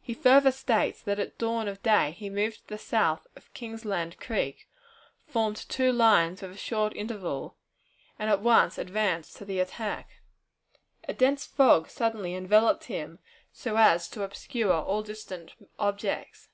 [0.00, 4.18] He further states that at dawn of day he moved to the south of Kingsland
[4.18, 4.66] Creek,
[5.26, 7.58] formed two lines with a short interval,
[8.18, 10.22] and at once advanced to the attack.
[11.06, 13.18] A dense fog suddenly enveloped him,
[13.52, 16.48] so as to obscure all distant objects.